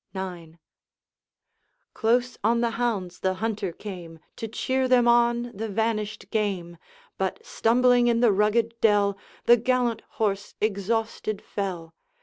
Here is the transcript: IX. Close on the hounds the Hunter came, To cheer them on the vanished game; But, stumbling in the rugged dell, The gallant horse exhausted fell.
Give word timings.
IX. 0.15 0.57
Close 1.93 2.35
on 2.43 2.61
the 2.61 2.71
hounds 2.71 3.19
the 3.19 3.35
Hunter 3.35 3.71
came, 3.71 4.17
To 4.37 4.47
cheer 4.47 4.87
them 4.87 5.07
on 5.07 5.51
the 5.55 5.69
vanished 5.69 6.31
game; 6.31 6.79
But, 7.19 7.45
stumbling 7.45 8.07
in 8.07 8.19
the 8.19 8.31
rugged 8.31 8.73
dell, 8.81 9.15
The 9.45 9.57
gallant 9.57 10.01
horse 10.17 10.55
exhausted 10.59 11.39
fell. 11.39 11.93